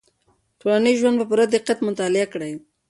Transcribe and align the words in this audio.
ټولنیز 0.59 0.95
ژوند 1.01 1.17
په 1.19 1.25
پوره 1.29 1.45
دقت 1.55 1.77
مطالعه 1.87 2.27
کړئ. 2.33 2.53